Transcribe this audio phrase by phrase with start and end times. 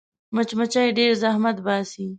[0.35, 2.05] مچمچۍ ډېر زحمت باسي